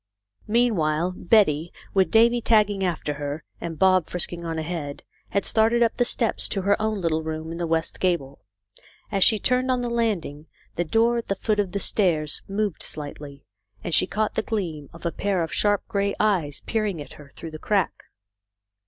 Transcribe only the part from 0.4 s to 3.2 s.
Meanwhile, Betty, with Davy tagging after